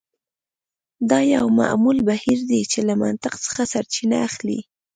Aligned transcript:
دا 1.09 1.19
یو 1.35 1.45
معمول 1.59 1.97
بهیر 2.09 2.39
دی 2.49 2.61
چې 2.71 2.79
له 2.87 2.93
منطق 3.01 3.33
څخه 3.45 3.61
سرچینه 3.73 4.17
اخلي 4.27 4.59